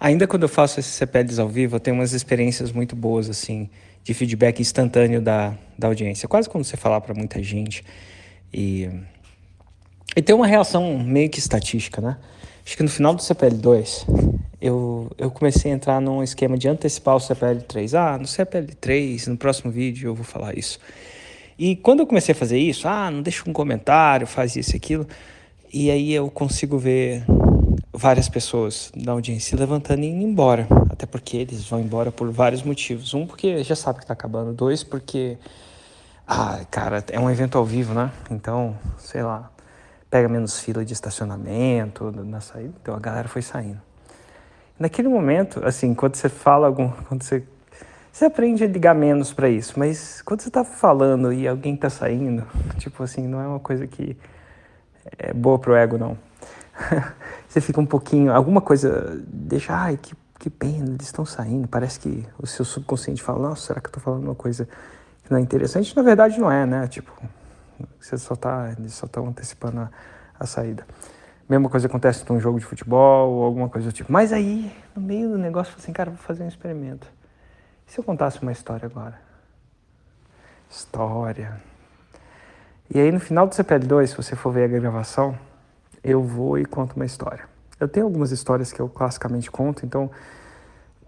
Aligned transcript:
Ainda 0.00 0.26
quando 0.26 0.44
eu 0.44 0.48
faço 0.48 0.80
esses 0.80 0.94
CPLs 0.94 1.38
ao 1.38 1.46
vivo, 1.46 1.76
eu 1.76 1.80
tenho 1.80 1.94
umas 1.94 2.14
experiências 2.14 2.72
muito 2.72 2.96
boas, 2.96 3.28
assim, 3.28 3.68
de 4.02 4.14
feedback 4.14 4.58
instantâneo 4.58 5.20
da, 5.20 5.54
da 5.78 5.88
audiência. 5.88 6.26
Quase 6.26 6.48
como 6.48 6.64
você 6.64 6.74
falar 6.74 7.02
para 7.02 7.12
muita 7.12 7.42
gente. 7.42 7.84
E, 8.50 8.88
e 10.16 10.22
tem 10.22 10.34
uma 10.34 10.46
reação 10.46 10.98
meio 10.98 11.28
que 11.28 11.38
estatística, 11.38 12.00
né? 12.00 12.16
Acho 12.64 12.78
que 12.78 12.82
no 12.82 12.88
final 12.88 13.14
do 13.14 13.20
CPL2, 13.20 14.06
eu, 14.58 15.10
eu 15.18 15.30
comecei 15.30 15.70
a 15.70 15.74
entrar 15.74 16.00
num 16.00 16.22
esquema 16.22 16.56
de 16.56 16.66
antecipar 16.66 17.16
o 17.16 17.18
CPL3. 17.18 17.92
Ah, 17.92 18.16
no 18.16 18.24
CPL3, 18.24 19.26
no 19.26 19.36
próximo 19.36 19.70
vídeo 19.70 20.08
eu 20.08 20.14
vou 20.14 20.24
falar 20.24 20.56
isso. 20.56 20.78
E 21.58 21.76
quando 21.76 22.00
eu 22.00 22.06
comecei 22.06 22.32
a 22.32 22.36
fazer 22.36 22.58
isso, 22.58 22.88
ah, 22.88 23.10
não 23.10 23.20
deixa 23.20 23.42
um 23.46 23.52
comentário, 23.52 24.26
faz 24.26 24.56
isso 24.56 24.74
e 24.74 24.76
aquilo. 24.78 25.06
E 25.70 25.90
aí 25.90 26.14
eu 26.14 26.30
consigo 26.30 26.78
ver 26.78 27.22
várias 28.00 28.30
pessoas 28.30 28.90
da 28.96 29.12
audiência 29.12 29.58
levantando 29.58 30.02
e 30.02 30.06
indo 30.06 30.24
embora. 30.24 30.66
Até 30.88 31.04
porque 31.04 31.36
eles 31.36 31.68
vão 31.68 31.80
embora 31.80 32.10
por 32.10 32.30
vários 32.30 32.62
motivos. 32.62 33.12
Um, 33.12 33.26
porque 33.26 33.62
já 33.62 33.76
sabe 33.76 34.00
que 34.00 34.06
tá 34.06 34.14
acabando. 34.14 34.54
Dois, 34.54 34.82
porque. 34.82 35.36
Ah, 36.26 36.60
cara, 36.70 37.04
é 37.10 37.20
um 37.20 37.30
evento 37.30 37.58
ao 37.58 37.64
vivo, 37.64 37.92
né? 37.92 38.10
Então, 38.30 38.76
sei 38.96 39.22
lá, 39.22 39.50
pega 40.08 40.28
menos 40.28 40.58
fila 40.58 40.82
de 40.84 40.94
estacionamento 40.94 42.10
na 42.10 42.40
saída. 42.40 42.72
Então 42.80 42.94
a 42.94 42.98
galera 42.98 43.28
foi 43.28 43.42
saindo. 43.42 43.80
Naquele 44.78 45.08
momento, 45.08 45.60
assim, 45.64 45.92
quando 45.94 46.14
você 46.14 46.30
fala 46.30 46.66
algum. 46.66 46.88
Quando 47.06 47.22
você. 47.22 47.42
Você 48.12 48.24
aprende 48.24 48.64
a 48.64 48.66
ligar 48.66 48.94
menos 48.94 49.32
para 49.32 49.48
isso, 49.48 49.78
mas 49.78 50.20
quando 50.22 50.40
você 50.40 50.50
tá 50.50 50.64
falando 50.64 51.32
e 51.32 51.46
alguém 51.46 51.76
tá 51.76 51.88
saindo, 51.88 52.44
tipo 52.76 53.04
assim, 53.04 53.28
não 53.28 53.40
é 53.40 53.46
uma 53.46 53.60
coisa 53.60 53.86
que 53.86 54.16
é 55.16 55.32
boa 55.32 55.58
pro 55.60 55.76
ego, 55.76 55.96
não. 55.96 56.18
você 57.50 57.60
fica 57.60 57.80
um 57.80 57.86
pouquinho, 57.86 58.32
alguma 58.32 58.60
coisa 58.60 59.20
deixa, 59.26 59.74
ai, 59.74 59.96
que, 59.96 60.14
que 60.38 60.48
pena, 60.48 60.90
eles 60.90 61.06
estão 61.06 61.26
saindo. 61.26 61.66
Parece 61.66 61.98
que 61.98 62.24
o 62.38 62.46
seu 62.46 62.64
subconsciente 62.64 63.20
fala, 63.20 63.48
nossa, 63.48 63.66
será 63.66 63.80
que 63.80 63.88
eu 63.88 63.92
tô 63.92 63.98
falando 63.98 64.22
uma 64.22 64.36
coisa 64.36 64.68
que 65.24 65.32
não 65.32 65.36
é 65.36 65.40
interessante? 65.40 65.94
Na 65.96 66.02
verdade 66.02 66.38
não 66.38 66.50
é, 66.50 66.64
né? 66.64 66.86
Tipo, 66.86 67.12
você 67.98 68.16
só 68.16 68.36
tá, 68.36 68.72
eles 68.78 68.94
só 68.94 69.06
estão 69.06 69.26
antecipando 69.26 69.80
a, 69.80 69.90
a 70.38 70.46
saída. 70.46 70.86
Mesma 71.48 71.68
coisa 71.68 71.88
acontece 71.88 72.24
num 72.30 72.38
jogo 72.38 72.60
de 72.60 72.64
futebol 72.64 73.32
ou 73.32 73.42
alguma 73.42 73.68
coisa 73.68 73.88
do 73.88 73.92
tipo. 73.92 74.12
Mas 74.12 74.32
aí, 74.32 74.72
no 74.94 75.02
meio 75.02 75.30
do 75.30 75.36
negócio, 75.36 75.74
assim, 75.76 75.92
cara, 75.92 76.10
vou 76.10 76.20
fazer 76.20 76.44
um 76.44 76.48
experimento. 76.48 77.08
E 77.84 77.90
se 77.90 77.98
eu 77.98 78.04
contasse 78.04 78.40
uma 78.40 78.52
história 78.52 78.86
agora? 78.86 79.20
História. 80.70 81.60
E 82.88 83.00
aí, 83.00 83.10
no 83.10 83.18
final 83.18 83.48
do 83.48 83.56
CPL2, 83.56 84.06
se 84.06 84.16
você 84.16 84.36
for 84.36 84.52
ver 84.52 84.62
a 84.62 84.68
gravação, 84.68 85.36
eu 86.02 86.22
vou 86.22 86.58
e 86.58 86.64
conto 86.64 86.96
uma 86.96 87.04
história. 87.04 87.44
Eu 87.78 87.88
tenho 87.88 88.06
algumas 88.06 88.30
histórias 88.30 88.72
que 88.72 88.80
eu 88.80 88.88
classicamente 88.88 89.50
conto, 89.50 89.84
então 89.86 90.10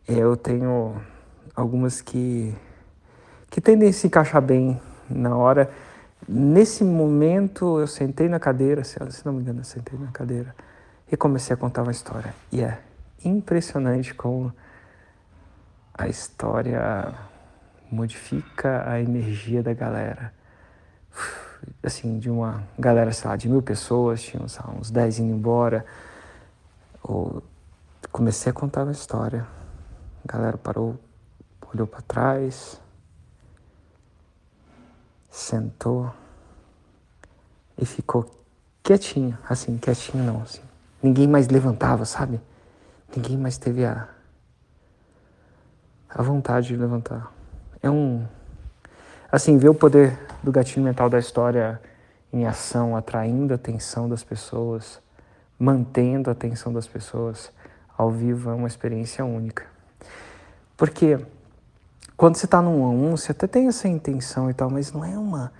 eu 0.08 0.36
tenho 0.36 0.96
algumas 1.54 2.00
que, 2.00 2.54
que 3.50 3.60
tendem 3.60 3.88
a 3.88 3.92
se 3.92 4.06
encaixar 4.06 4.40
bem 4.40 4.80
na 5.08 5.36
hora. 5.36 5.70
Nesse 6.26 6.84
momento 6.84 7.78
eu 7.78 7.86
sentei 7.86 8.28
na 8.28 8.38
cadeira, 8.38 8.84
se 8.84 8.98
não 9.24 9.32
me 9.32 9.42
engano, 9.42 9.60
eu 9.60 9.64
sentei 9.64 9.98
na 9.98 10.10
cadeira 10.10 10.54
e 11.10 11.16
comecei 11.16 11.52
a 11.54 11.56
contar 11.56 11.82
uma 11.82 11.92
história. 11.92 12.34
E 12.50 12.62
é 12.62 12.78
impressionante 13.24 14.14
como 14.14 14.52
a 15.94 16.08
história 16.08 17.12
modifica 17.90 18.88
a 18.88 19.00
energia 19.00 19.62
da 19.62 19.74
galera 19.74 20.32
assim, 21.82 22.18
de 22.18 22.30
uma 22.30 22.62
galera, 22.78 23.12
sei 23.12 23.28
lá, 23.28 23.36
de 23.36 23.48
mil 23.48 23.62
pessoas, 23.62 24.22
tinha 24.22 24.42
lá, 24.42 24.74
uns 24.78 24.90
dez 24.90 25.18
indo 25.18 25.32
embora. 25.32 25.84
Ou 27.02 27.42
comecei 28.10 28.50
a 28.50 28.52
contar 28.52 28.82
uma 28.82 28.92
história. 28.92 29.46
A 30.26 30.32
galera 30.32 30.56
parou, 30.56 30.98
olhou 31.72 31.86
para 31.86 32.02
trás, 32.02 32.80
sentou 35.30 36.12
e 37.76 37.86
ficou 37.86 38.30
quietinho, 38.82 39.36
assim, 39.48 39.78
quietinho 39.78 40.24
não, 40.24 40.42
assim. 40.42 40.62
Ninguém 41.02 41.26
mais 41.26 41.48
levantava, 41.48 42.04
sabe? 42.04 42.40
Ninguém 43.14 43.36
mais 43.36 43.58
teve 43.58 43.84
a, 43.84 44.08
a 46.08 46.22
vontade 46.22 46.68
de 46.68 46.76
levantar. 46.76 47.32
É 47.82 47.90
um 47.90 48.26
Assim, 49.32 49.56
ver 49.56 49.70
o 49.70 49.74
poder 49.74 50.18
do 50.42 50.52
gatilho 50.52 50.84
mental 50.84 51.08
da 51.08 51.18
história 51.18 51.80
em 52.30 52.46
ação, 52.46 52.94
atraindo 52.94 53.54
a 53.54 53.56
atenção 53.56 54.06
das 54.06 54.22
pessoas, 54.22 55.00
mantendo 55.58 56.28
a 56.28 56.34
atenção 56.34 56.70
das 56.70 56.86
pessoas 56.86 57.50
ao 57.96 58.10
vivo 58.10 58.50
é 58.50 58.52
uma 58.52 58.68
experiência 58.68 59.24
única. 59.24 59.64
Porque 60.76 61.18
quando 62.14 62.36
você 62.36 62.44
está 62.44 62.60
num 62.60 62.84
a 62.84 62.90
um, 62.90 63.16
você 63.16 63.32
até 63.32 63.46
tem 63.46 63.68
essa 63.68 63.88
intenção 63.88 64.50
e 64.50 64.54
tal, 64.54 64.68
mas 64.68 64.92
não 64.92 65.02
é 65.02 65.16
uma. 65.16 65.50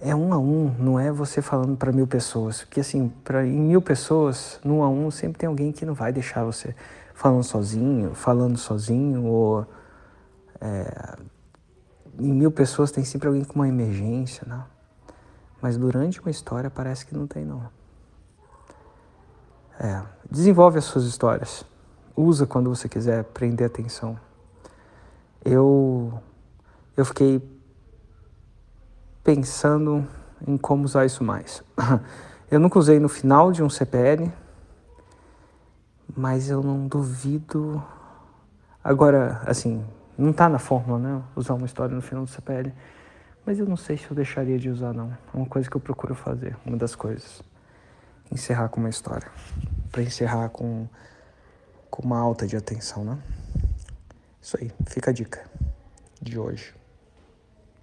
É 0.00 0.14
um 0.14 0.32
a 0.32 0.38
um, 0.38 0.74
não 0.78 0.98
é 0.98 1.12
você 1.12 1.42
falando 1.42 1.76
para 1.76 1.92
mil 1.92 2.06
pessoas. 2.06 2.62
Porque 2.62 2.80
assim, 2.80 3.12
pra, 3.22 3.46
em 3.46 3.60
mil 3.60 3.82
pessoas, 3.82 4.58
num 4.64 4.82
a 4.82 4.88
um, 4.88 5.10
sempre 5.10 5.38
tem 5.38 5.48
alguém 5.48 5.70
que 5.70 5.84
não 5.84 5.92
vai 5.92 6.14
deixar 6.14 6.44
você 6.44 6.74
falando 7.12 7.44
sozinho, 7.44 8.14
falando 8.14 8.56
sozinho, 8.56 9.26
ou 9.26 9.66
é, 10.62 11.16
em 12.26 12.32
mil 12.32 12.50
pessoas 12.50 12.90
tem 12.90 13.04
sempre 13.04 13.28
alguém 13.28 13.44
com 13.44 13.54
uma 13.54 13.68
emergência, 13.68 14.46
né? 14.46 14.64
Mas 15.60 15.76
durante 15.76 16.20
uma 16.20 16.30
história 16.30 16.70
parece 16.70 17.06
que 17.06 17.14
não 17.14 17.26
tem, 17.26 17.44
não. 17.44 17.68
É, 19.78 20.02
desenvolve 20.30 20.78
as 20.78 20.84
suas 20.84 21.04
histórias. 21.04 21.64
Usa 22.16 22.46
quando 22.46 22.68
você 22.68 22.88
quiser 22.88 23.24
prender 23.24 23.66
atenção. 23.66 24.18
Eu, 25.44 26.20
eu 26.96 27.04
fiquei 27.04 27.42
pensando 29.24 30.06
em 30.46 30.56
como 30.56 30.84
usar 30.84 31.04
isso 31.04 31.22
mais. 31.24 31.62
Eu 32.50 32.60
nunca 32.60 32.78
usei 32.78 33.00
no 33.00 33.08
final 33.08 33.50
de 33.50 33.62
um 33.62 33.70
CPL, 33.70 34.30
mas 36.14 36.50
eu 36.50 36.62
não 36.62 36.86
duvido. 36.86 37.82
Agora, 38.84 39.40
assim, 39.46 39.82
não 40.16 40.30
está 40.30 40.48
na 40.48 40.58
fórmula, 40.58 40.98
né? 40.98 41.22
Usar 41.34 41.54
uma 41.54 41.66
história 41.66 41.94
no 41.94 42.02
final 42.02 42.24
do 42.24 42.30
CPL. 42.30 42.72
Mas 43.44 43.58
eu 43.58 43.66
não 43.66 43.76
sei 43.76 43.96
se 43.96 44.08
eu 44.08 44.14
deixaria 44.14 44.58
de 44.58 44.68
usar, 44.68 44.92
não. 44.92 45.10
É 45.12 45.36
uma 45.36 45.46
coisa 45.46 45.68
que 45.68 45.76
eu 45.76 45.80
procuro 45.80 46.14
fazer, 46.14 46.56
uma 46.64 46.76
das 46.76 46.94
coisas. 46.94 47.42
Encerrar 48.30 48.68
com 48.68 48.80
uma 48.80 48.88
história. 48.90 49.30
Para 49.90 50.02
encerrar 50.02 50.48
com, 50.48 50.86
com 51.90 52.02
uma 52.02 52.18
alta 52.18 52.46
de 52.46 52.56
atenção, 52.56 53.04
né? 53.04 53.18
Isso 54.40 54.56
aí, 54.60 54.70
fica 54.86 55.10
a 55.10 55.14
dica 55.14 55.44
de 56.20 56.38
hoje. 56.38 56.74